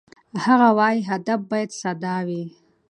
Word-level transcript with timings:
هغه 0.45 0.69
وايي، 0.77 1.01
هدف 1.11 1.39
باید 1.49 1.69
ساده 1.81 2.15
وي. 2.27 2.43